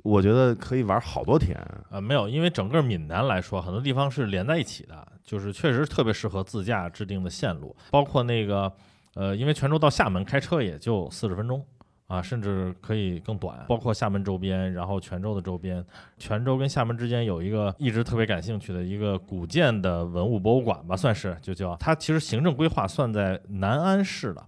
[0.04, 1.56] 我觉得可以玩好多天。
[1.90, 8.72] 呃，没有，因为整个闽南来说，很多地方是连在一起的，就是确实特别适合自驾制定的线路，包括那个，
[9.14, 11.62] 呃，因为泉州到厦门开车也就四十分钟
[12.06, 13.64] 啊，甚至可以更短。
[13.68, 15.84] 包括厦门周边，然后泉州的周边，
[16.16, 24.42] 泉州跟厦门之间有一个一直特别感兴趣的一个古建的文物博物馆吧，算是就叫它其实行政规划算在南安市的。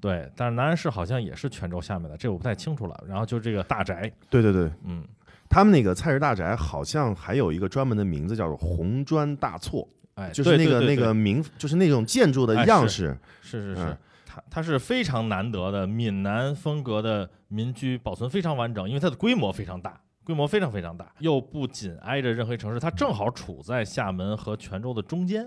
[0.00, 3.04] 对，但是南安市好像也是泉州下面的，这我不太清楚了。
[3.06, 5.04] 然后就这个大宅，对对对，嗯，
[5.48, 13.18] 他们那个菜市大宅好像还有一个专门的名字，叫做红砖大厝，哎，就是那个那个名，就是那种建筑的哎是样式。
[13.42, 25.44] 是是是嗯，它它是非常难得的闽南风格的民居，保存非常完整，因为它的规模非常大，规模非常非常大，又不紧挨着任何一城市，它正好处在厦门和泉州的中间。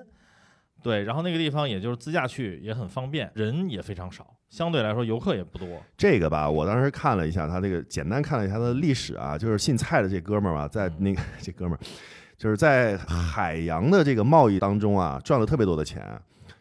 [0.82, 5.68] 对，然后那个地方也就是自驾去也很方便，人也非常少，相对来说游客也不多。
[5.96, 11.80] 这个吧，我当时看了一下他这个，简单看了一下他的历史啊，就是姓蔡的这哥们儿吧，在那个 这哥们儿，
[12.38, 16.04] 就是在海洋的这个贸易当中啊，赚了特别多的钱。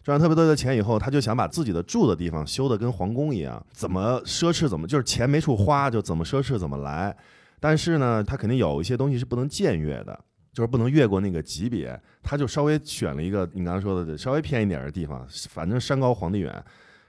[0.02, 7.14] 赚了特别多的钱以后，他就想把自己的住的地方修得跟皇宫一样，怎么奢侈怎么就是钱没处花，就怎么奢侈怎么来。
[7.61, 10.18] 但是呢，他肯定有一些东西是不能僭越的，
[10.52, 12.00] 就是不能越过那个级别。
[12.22, 16.52] 他就稍微选了一个你刚才说的稍微偏一点的地方，反正山高皇帝远，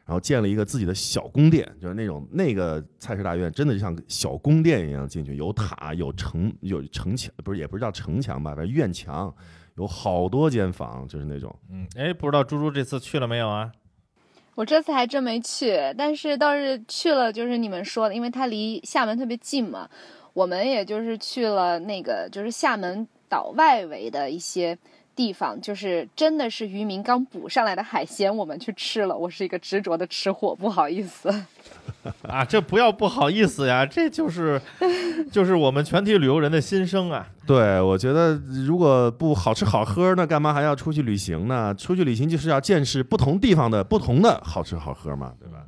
[0.06, 9.34] 然后建了一个自己的小宫殿，就是那种那个蔡氏大院，真的就像小宫殿一样进去，有塔，有城，有城墙，不是也不是叫城墙吧，反正院墙，
[9.76, 11.54] 有好多间房，就是那种。
[11.70, 13.72] 嗯，哎，不知道猪猪这次去了没有啊？
[14.56, 19.90] 我这次还真没去，但是倒是去了，就是你们说的，因为它离厦门特别近嘛，
[20.34, 24.78] 我们也就是去了那个就是厦门岛外围的一些
[25.16, 29.18] 地方，就是真的是渔民刚捕上来的海鲜，我们去吃了。
[29.18, 31.34] 我是一个执着的吃货，不好意思。
[32.28, 34.62] 啊，这不要不好意思呀，这就是
[35.32, 37.26] 就是我们全体旅游人的心声啊。
[37.48, 38.36] 对，我觉得
[38.68, 41.74] 如果不好吃好喝，那干嘛还要出去旅行呢？
[41.76, 45.64] 出去旅行就是要见识不同地方的不同的好吃好喝嘛，对吧？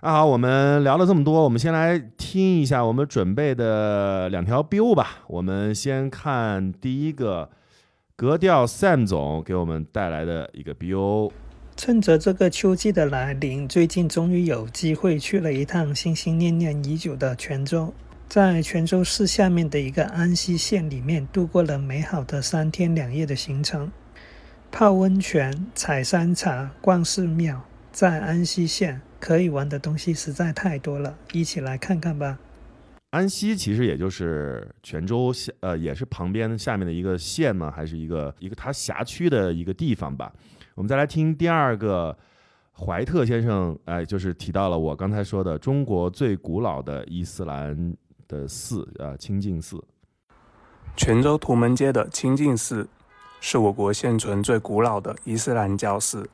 [0.00, 5.24] 那好，我们聊了这么多，我们先来听一下我们准备的两条 biu 吧。
[5.26, 7.50] 我们先看第一个，
[8.14, 11.32] 格调 Sam 总给我们带来的一个 biu。
[11.76, 17.92] 趁着这个秋季的来临，最近终于有机会去了一趟心心念念已久的泉州，
[18.28, 23.90] 在泉州市下面的一个安溪县里面度过了美好的三天两夜的行程，
[24.70, 32.38] 泡温泉、采山茶、逛寺庙，在安溪县可以玩的东西实在太多了，一起来看看吧。
[33.10, 40.30] 安溪其实也就是泉州下，呃，也是旁边下面的一个县嘛，还是一个一个它辖区的一个地方吧。
[40.74, 42.16] 我们再来听第二个，
[42.72, 47.96] 怀特先生，哎，就是提到了我刚才说的中国最古老的伊斯兰
[48.28, 49.82] 的寺，呃，清净寺。
[50.94, 52.86] 泉州图门街的清净寺
[53.40, 56.28] 是我国现存最古老的伊斯兰教寺。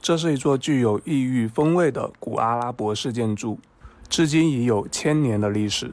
[0.00, 3.58] 这是一座具有异域风味的古阿拉伯式建筑，
[4.08, 5.92] 至今已有千年的历史。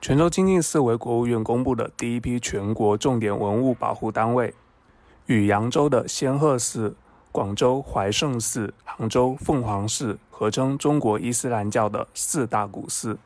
[0.00, 4.54] 泉州清净寺为国务院公布的第一批全国重点文物保护单位，
[5.26, 6.96] 与扬州的仙鹤寺、
[7.30, 13.18] 广州怀圣寺、杭州凤凰寺合称中国伊斯兰教的四大古寺。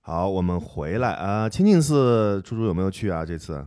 [0.00, 3.24] 好，我们回来啊、清净寺，猪猪有没有去啊？
[3.24, 3.66] 这次？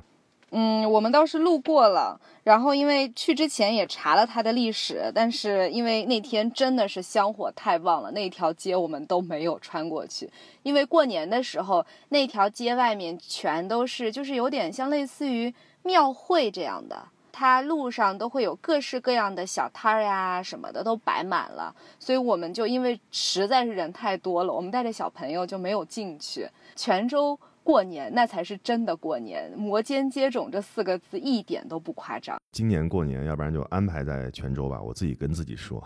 [0.51, 10.29] 嗯，我们倒是路过了，然后因为去之前也查了它的历史，但是因为那天真的是香火太旺了，那条街我们都没有穿过去。
[10.63, 16.97] 因为过年的时候，那条街外面全都是，就是有点像类似于庙会这样的，
[17.33, 26.47] 它路上都会有各式各样的小摊儿呀什么的都摆满了，所以我们就因为实在是人太多了，我们带着小朋友就没有进去。
[26.75, 32.39] 泉州过年那才是真的过年，摩肩接踵这四个字一点都不夸张。
[32.53, 34.82] 今年过年，要不然就安排在泉州吧。
[34.82, 35.86] 我自己跟自己说，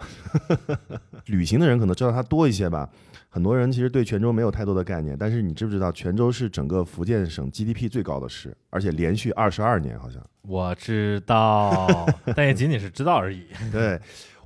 [1.25, 2.87] 旅行的人可能知道它多一些吧。
[3.29, 10.21] 很多人其实对泉州没有太多的概念，但是你知不知道，泉州是整个福建省 GDP 最高的市，而且连续二十二年好像。
[10.43, 11.87] 我知道，
[12.35, 13.47] 但也仅仅是知道而已。
[13.71, 13.99] 对，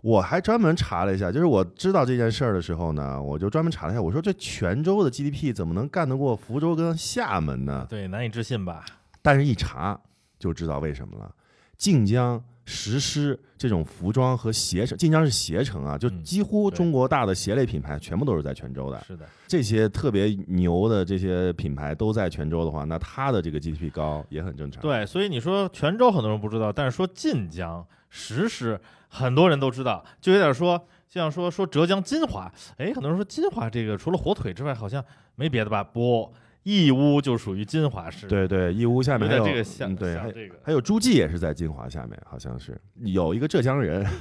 [0.06, 7.88] 我还专门查了一下，就是我知道这件事儿的时候呢，我就专门查了一下，我说这泉州的 GDP 怎么能干得过福州跟厦门呢？
[7.90, 8.86] 对，难以置信吧？
[9.24, 10.00] 但是一查
[10.38, 11.34] 就知道为什么了。
[11.76, 19.04] 晋江实施这种服装和鞋城，晋江是鞋城啊，就嗯几乎中国大的鞋类品牌全部都是在泉州的。
[19.08, 24.84] 是的，这些特别牛的这些品牌都在泉州的话，那它的这个 GDP 高也很正常。
[24.84, 28.80] 对，所以你说泉州很多人不知道，但是说晋江石狮
[29.16, 35.04] 很多人都知道，就有点说就像说说浙江金华，哎，很多人说金华这个除了火腿之外，好像
[35.36, 35.82] 没别的吧？
[35.82, 40.56] 不，义乌就属于金华市，，对对，义乌下面还有这个像嗯对，还这个。
[40.64, 44.06] 还有诸暨也是在金华下面，好像是有一个浙江人。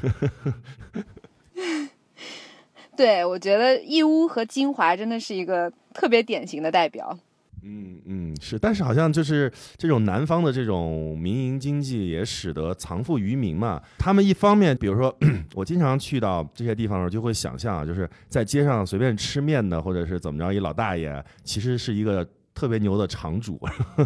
[2.96, 7.18] 对，我觉得义乌和金华真的是一个特别典型的代表。
[7.66, 13.82] 嗯嗯，是，但是好像就是这种南方的这种民营经济，也使得藏富于民嘛。
[13.98, 15.16] 他们一方面，比如说
[15.54, 23.58] 我经常去到这些地方的时候，就会想象啊，就是在街上随便吃面的，或者是怎么着，一老大爷其实是一个特别牛的厂主，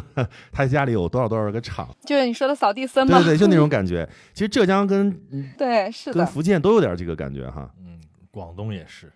[0.53, 3.18] 他家里有多少多少个厂，就是你说的扫地僧吗？
[3.18, 4.09] 对对对，就那种 感觉。
[4.33, 5.11] 其实浙江跟
[5.59, 6.18] 对，是的。
[6.18, 7.71] 跟福建都有点这个感觉哈。
[7.81, 7.99] 嗯，
[8.31, 9.12] 广东也是。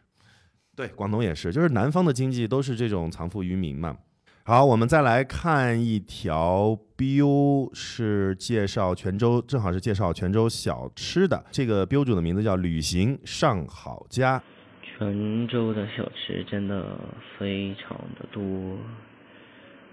[0.75, 3.97] 对，广东也是，就是南方的经济都是这种藏富于民嘛。
[4.45, 11.45] 好，我们再来看一条 biu，是介绍泉州，正好是介绍泉州小吃的。
[11.53, 14.43] 这个 biu 主的名字叫旅行上好家。
[14.83, 16.99] 泉州的小吃真的
[17.39, 18.43] 非常的多，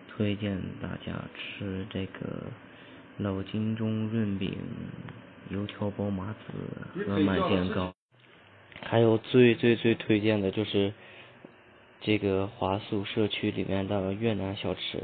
[0.07, 2.47] 推荐大家吃这个
[3.17, 4.57] 老金钟润饼、
[5.51, 7.93] 油条包麻子和满煎糕。
[8.81, 10.91] 还有最最最推荐的就是
[12.01, 15.03] 这个华宿社区里面的越南小吃，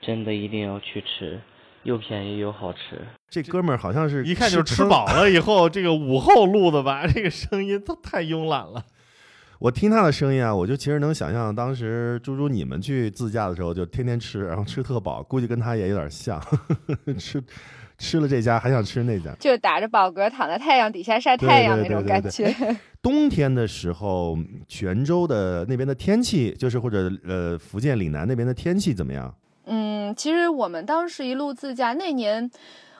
[0.00, 1.40] 真的一定要去吃，
[1.82, 3.06] 又便宜又好吃。
[3.28, 7.06] 这哥们儿好像是一看就是吃饱了以后，这个午后录的吧？
[7.06, 8.84] 这个声音都太慵懒了。
[9.60, 16.40] 我听他的声音啊，我就其实能想象当时猪猪你们去自驾的时候，就天天吃，然后吃特饱，估计跟他也有点像，
[17.18, 17.42] 吃
[17.98, 19.34] 吃了这家还想吃那家。
[19.38, 22.54] 就打着饱嗝躺在太阳底下晒太阳那种感觉。
[23.02, 29.34] 冬天的时候，泉州的那边的天气，就是或者呃福建岭南那边的天气怎么样？
[29.66, 32.50] 嗯，其实我们当时一路自驾，那年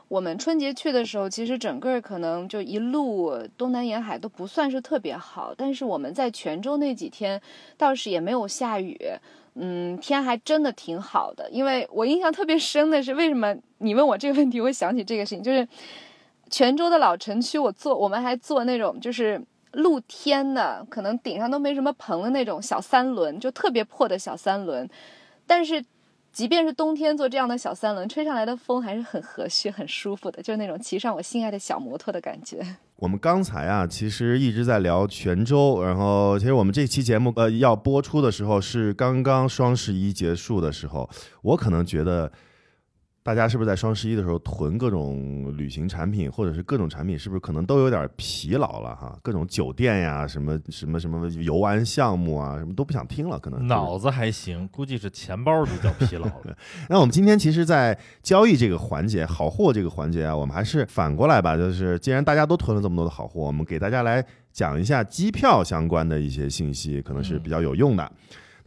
[0.09, 7.41] 我们春节去的时候，其实整个可能就一路东南沿海都不算是特别好，但是我们在泉州那几天
[7.77, 8.97] 倒是也没有下雨。
[9.61, 15.67] 嗯，天还真的挺好的，因为我印象特别深的是，为什么你问我这个问题，我想起这个事情，就是
[16.49, 19.43] 泉州的老城区，我坐我们还坐那种就是
[19.73, 24.89] 露天的，可能顶上都没什么棚的那种小三轮，就特别破的小三轮。
[25.47, 25.85] 但是，
[26.39, 32.65] 即便是冬天坐这样的小三轮，吹上来的风还是很和煦、很舒服的，就是那种骑上我心爱的小摩托的感觉。
[32.95, 41.11] 我们刚才啊，其实一直在聊泉州，然后其实我们这期节目呃要播出的时候是刚刚双十一结束的时候，
[41.43, 42.31] 我可能觉得。
[43.29, 49.19] 大家是不是在双十一的时候囤各种旅行产品，或者是各种产品，是不是可能都有点疲劳了哈？
[49.23, 56.57] 各种酒店呀，什么什么什么游玩项目啊，什么都不想听了，可能是脑子还行，估计是钱包比较疲劳了。
[56.89, 68.11] 那我们今天其实，在交易这个环节、好货这个环节啊，我们还是反过来吧，就是既然大家都囤了这么多的好货，我们给大家来讲一下机票相关的一些信息，可能是比较有用的。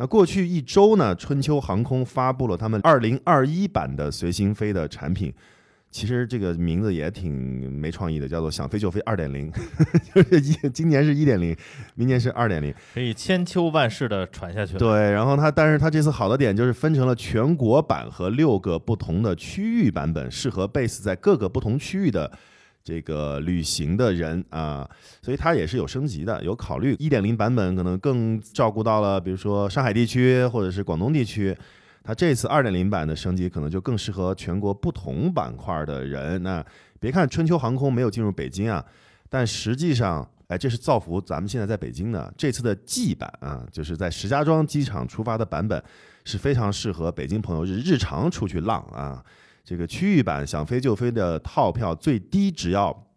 [0.02, 5.32] 那过去一周呢，春秋航空发布了他们二零二一版的随心飞的产品。
[5.91, 9.52] 其实这个名字也挺没创意的，叫做“想飞就飞二点零”，
[10.16, 11.56] 就是一今年是一点零，
[11.93, 12.74] 明年是二点零。
[12.95, 14.80] 可以千秋万世的传下去了。
[14.80, 22.32] 对，然后它，但是它这次好的点就是分成了全国版和六个不同的区域版本，适合 base 在各个不同区域的
[22.84, 24.90] 这个旅行的人啊，
[25.22, 31.56] 所以它也是有升级的，有考虑一点零版本可能更照顾到了，比如说上海地区或者是广东地区。
[32.04, 36.42] 它这次二点零版的升级可能就更适合全国不同板块的人。
[36.42, 36.66] 那
[37.00, 38.84] 别看春秋航空没有进入北京啊，
[39.30, 45.80] 但实际上，哎，这是造福咱们现在在北京的这次的 G 版啊，就是在石家庄机场出发的版本，
[46.26, 49.24] 是非常适合北京朋友日日常出去浪啊。
[49.72, 53.08] 这个区域版想飞就飞的套票最低只要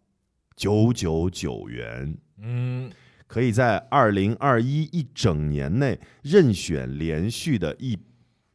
[0.55, 2.89] 九九九元，嗯，
[3.27, 7.99] 可以在二零二一一整年内任选连续的一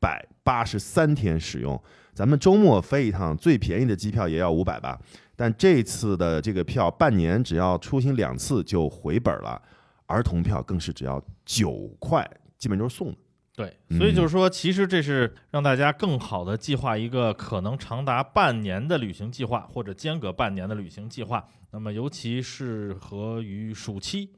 [0.01, 1.79] 百八十三天使用。
[2.15, 4.99] 咱们周末飞一趟，最便宜的机票也要五百吧？
[5.37, 9.61] 但这次的这个票，半年只要出行两次就回本了，
[10.07, 12.27] 儿童票更是只要九块，
[12.57, 13.19] 基本都是送的。
[13.61, 21.47] 对，所以就是说，其实这是让大家更好的计划一个可能长达半年的旅行计划，或者间隔半年的旅行计划。
[21.71, 24.31] 那么，尤其适合于暑期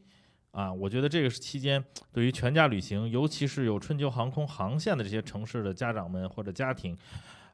[0.50, 6.96] 啊，我觉得这个期间对于全家旅行，尤其是有春秋航空航线的这些城市的家长们或者家庭，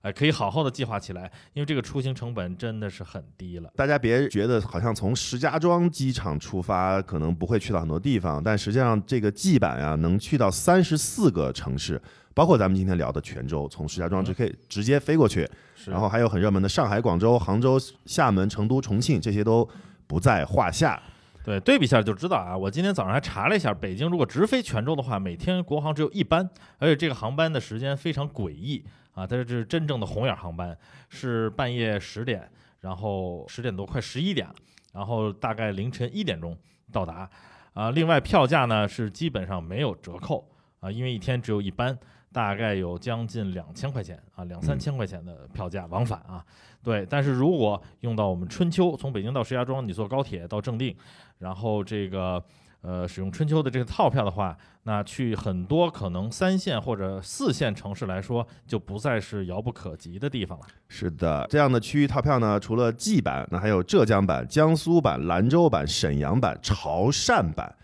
[0.03, 3.69] 哎，可以好好的计划起来，因为这个出行成本真的是很低了。
[3.75, 12.01] 大家别觉得好像从石家庄机场出发，可能不会去到很多地方，但实际上这个 G 版啊，能去到三十四个城市，
[12.33, 17.77] 包括咱们今天聊的泉州，从石家庄就可以直接飞过去，是然后还有很热门的上海、广州、杭州、
[18.07, 19.69] 厦门、成都、重庆，这些都
[20.07, 21.03] 不在话下。
[21.45, 22.57] 对，对比一下就知道啊。
[22.57, 28.85] 我今天早上还查了一下，北京如果直飞泉州的话，每天国航只有一班，而且这个航班的时间非常诡异
[29.19, 32.49] 啊，它这是真正的红眼航班，是半夜十点，
[32.79, 34.55] 然后十点多快十一点了，
[34.93, 36.57] 然后大概凌晨一点钟
[36.93, 37.29] 到达。
[37.75, 40.49] 啊，另外票价呢是基本上没有折扣
[40.79, 41.99] 啊，因为一天只有一班，
[42.33, 46.45] 大概有将近两千块钱啊，两三千块钱的票价往返啊。
[46.85, 50.97] 对，但是如果用到我们春秋，从北京到石家庄，你坐高铁到正定，
[51.39, 52.41] 然后这个
[52.89, 60.65] 呃使用春秋的这个套票的话，那去很多可能三线或者四线城市来说，就不再是遥不可及的地方了。
[60.89, 67.75] 是的，这样的区域套票呢，除了 G 版，那还有浙江版、江苏版、兰州版、沈阳版、潮汕版，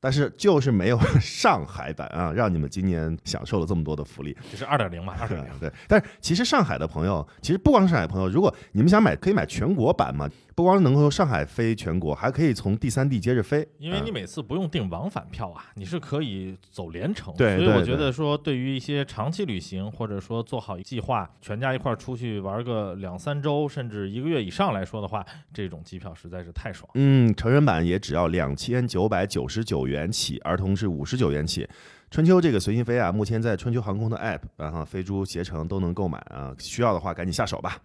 [0.00, 4.36] 但是就是没有 上海版啊，让你们今年享受了这么多的福利。
[4.50, 5.58] 这是二点零嘛，二对点零。
[5.60, 10.28] 对，但是其实上海的朋友，其实不光是上海朋友，如果你们想买，可以买全国版嘛，
[10.60, 17.34] 不光能够上海飞全国，还可以从第三地接着飞，啊因为你每次不用订往返票啊，你是可以走连程。
[17.34, 26.86] 所以我觉得说，对于一些长期旅行，或者说做好计划，全家一块儿出去玩个两三周，甚至一个月以上来说的话，这种机票实在是太爽。
[26.92, 31.66] 嗯，成人版也只要两千九百九十九元起，儿童是五十九元起。
[32.10, 37.78] 春秋这个随心飞啊，目前在春秋航空的 App，然后飞猪、携程都能购买啊，需要的话赶紧下手吧。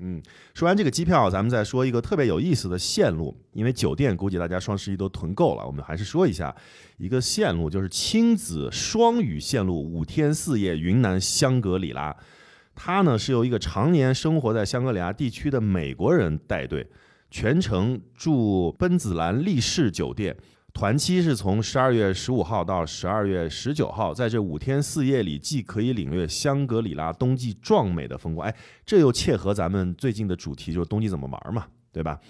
[0.00, 0.22] 嗯，
[0.54, 6.54] 说完这个机票，咱们再说一个特别有意思的线路，因为酒店估计大家双十一都囤够了，我们还是说一下
[6.98, 12.16] 一个线路，就是亲子双语线路，五天四夜云南香格里拉。
[12.76, 16.86] 它呢是由一个常年生活在香格里拉地区的美国人带队，
[17.28, 20.36] 全程住奔子兰丽仕酒店，
[20.78, 28.54] 团期是从十二月十五号到十二月十九号，在这五天四夜里，既可以领略香格里拉冬季壮美的风光，哎，
[28.86, 32.20] 这又切合咱们最近的主题，就是冬季怎么玩嘛，对吧？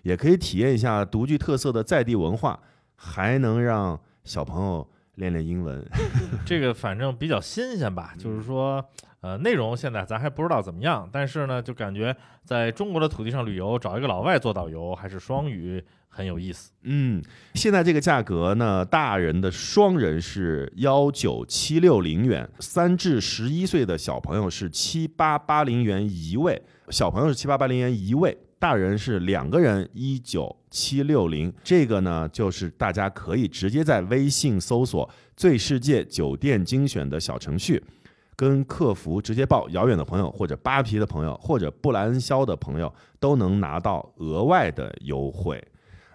[0.00, 2.58] 也可以体验一下独具特色的在地文化，
[2.96, 5.86] 还能让小朋友练练英文。
[6.46, 8.82] 这个反正比较新鲜吧，就是说，
[9.20, 16.72] 呃，内容现在咱还不知道怎么样，但是呢，就感觉在中国的土地上旅游，找一个老外做导游，还是双语很有意思。
[16.82, 17.22] 嗯，
[17.54, 31.52] 现在这个价格呢，大人的双人是幺九七六零元，三至十一岁的小朋友是七八八零元一位，小朋友是七八八零元一位，大人是两个人一九七六零。
[31.62, 37.82] 这个呢，就是大家可以直接在微信搜索“最世界酒店精选”的小程序。
[38.34, 45.60] 跟客服直接报遥远的朋友，或者扒皮的朋友，或者布莱恩肖的朋友，都能拿到额外的优惠。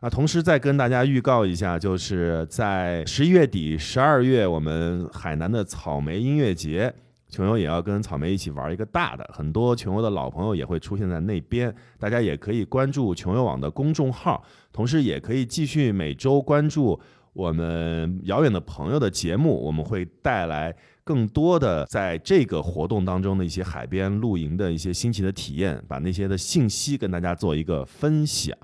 [0.03, 6.93] 啊，同时再跟大家预告一下，就是在十一月底、十二月，我们海南的草莓音乐节，
[7.29, 14.43] 琼游也要跟草莓一起玩一个大的，很多琼游的老朋友也会出现在那边，大家也可以关注琼游网的公众号，
[14.73, 16.99] 同时也可以继续每周关注
[17.31, 20.75] 我们遥远的朋友的节目，我们会带来
[21.05, 28.55] 更多的在这个活动当中的一些海边露营的一些新奇的体验，把那些的信息跟大家做一个分享。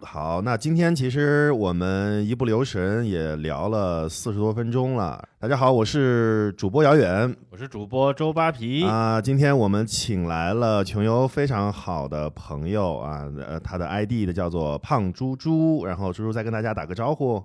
[0.00, 5.20] 好，那今天其实我们一不留神也聊了四十多分钟了。
[5.40, 17.42] 大家好，我是主播姚远我是主播周扒皮，啊、今天我们请来了穷游非常好的朋友啊，呃，他的 ID 的叫做胖猪猪，然后猪猪再跟大家打个招呼。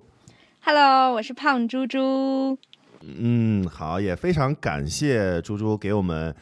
[0.62, 2.56] Hello，我是胖猪猪。
[3.06, 6.34] 嗯，好，也非常感谢猪猪给我们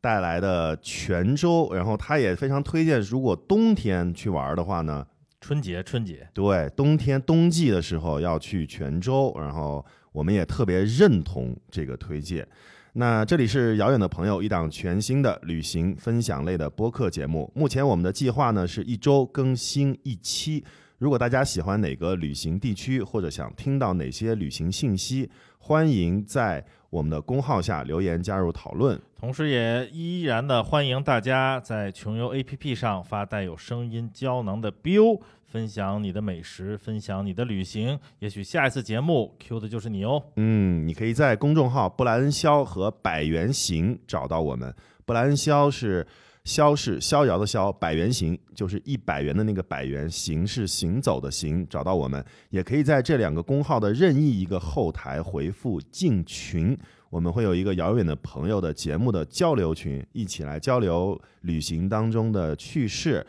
[0.00, 5.06] 带来的泉州，然后他也非常推荐，如果冬天去玩的话呢，
[5.40, 12.46] 春节春节，对，冬天冬季的时候要去泉州，然后我们也特别认同这个推荐。
[12.94, 17.52] 那这里是遥远的朋友，一档全新的旅行分享类的播客节目。
[17.54, 20.64] 目前我们的计划呢是一周更新一期。
[20.98, 29.00] 如果大家喜欢哪个旅行地区，或者想听到哪些旅行信息，欢迎在我们的公号下留言加入讨论。
[29.16, 40.20] 同时也依然的欢迎大家在穷游 APP 上发带有声音胶囊的 biu，分享你的美食，分享你的旅行，也许下一次节目 Q 的就是你哦。
[40.34, 44.74] 嗯，你可以在公众号“布莱恩肖”和“百元行”找到我们。
[45.04, 46.04] 布莱恩肖是
[46.48, 52.24] 肖是逍遥的逍，百元行就是一百元的那个百元，行是行走的行，找到我们。
[52.48, 56.74] 也可以在这两个公号的任意一个后台回复“进群”，
[57.10, 63.24] 我们会有一个遥远的朋友的节目的交流群，一起来交流旅行当中的趣事。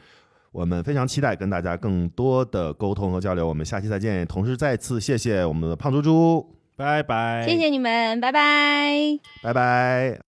[0.54, 3.46] 我们非常期待跟大家更多的沟通和交流。
[3.46, 4.26] 我们下期再见。
[4.26, 6.56] 同时再次谢谢我们的胖猪猪。
[6.78, 9.20] 拜拜，谢谢你们，拜拜。
[9.44, 10.18] 拜拜。